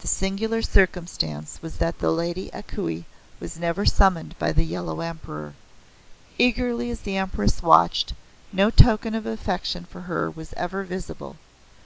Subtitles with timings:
[0.00, 3.04] The singular circumstance was that the Lady A Kuei
[3.38, 5.52] was never summoned by the Yellow Emperor.
[6.38, 8.14] Eagerly as the Empress watched,
[8.50, 11.36] no token of affection for her was ever visible.